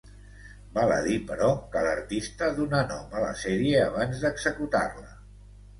Val 0.77 0.93
a 0.95 0.97
dir, 1.07 1.17
però, 1.27 1.51
que 1.75 1.83
l'artista 1.89 2.49
donà 2.61 2.83
nom 2.95 3.17
a 3.21 3.25
la 3.27 3.31
sèrie 3.47 3.87
abans 3.87 4.27
d'executar-la. 4.27 5.11